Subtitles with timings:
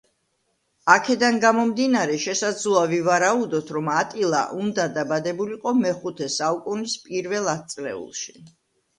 [0.91, 8.35] აქედან გამომდინარე, შესაძლოა ვივარაუდოთ, რომ ატილა უნდა დაბადებულიყო მეხუთე საუკუნის პირველ ათწლეულში.